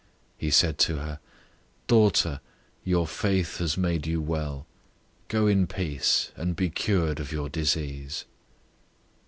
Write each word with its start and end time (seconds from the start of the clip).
005:034 0.01 0.07
He 0.39 0.49
said 0.49 0.77
to 0.79 0.95
her, 0.95 1.19
"Daughter, 1.85 2.41
your 2.83 3.05
faith 3.05 3.57
has 3.57 3.77
made 3.77 4.07
you 4.07 4.19
well. 4.19 4.65
Go 5.27 5.45
in 5.45 5.67
peace, 5.67 6.31
and 6.35 6.55
be 6.55 6.71
cured 6.71 7.19
of 7.19 7.31
your 7.31 7.49
disease." 7.49 8.25